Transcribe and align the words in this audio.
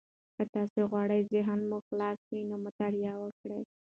که 0.35 0.43
تاسي 0.53 0.81
غواړئ 0.89 1.21
ذهن 1.33 1.59
مو 1.69 1.77
خلاص 1.87 2.19
وي، 2.29 2.41
نو 2.49 2.55
مطالعه 2.65 3.15
وکړئ. 3.23 3.61